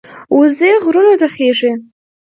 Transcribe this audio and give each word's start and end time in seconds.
وزې 0.37 0.71
غرونو 0.83 1.13
ته 1.21 1.27
خېژي 1.35 1.71